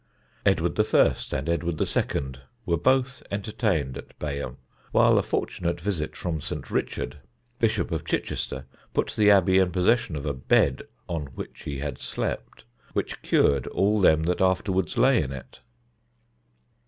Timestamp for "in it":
15.21-15.59